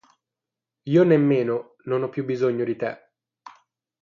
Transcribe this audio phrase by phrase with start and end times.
[0.93, 3.11] Io nemmeno non ho più bisogno di te.